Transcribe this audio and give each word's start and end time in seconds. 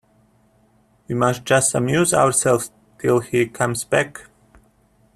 We 1.07 1.13
must 1.13 1.43
just 1.45 1.75
amuse 1.75 2.11
ourselves 2.11 2.71
till 2.97 3.19
he 3.19 3.45
comes 3.45 3.83
back. 3.83 4.29